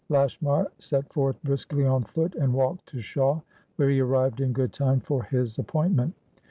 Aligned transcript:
Lashmar 0.09 0.71
set 0.79 1.13
forth 1.13 1.39
briskly 1.43 1.85
on 1.85 2.05
foot, 2.05 2.33
and 2.33 2.55
walked 2.55 2.87
to 2.87 2.97
Shawe, 2.97 3.43
where 3.75 3.91
he 3.91 3.99
arrived 3.99 4.41
in 4.41 4.51
good 4.51 4.73
time 4.73 4.99
for 4.99 5.21
his 5.25 5.59
appointment. 5.59 6.15